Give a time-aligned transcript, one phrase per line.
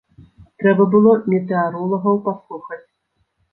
[0.63, 2.83] Трэба было метэаролагаў паслухаць.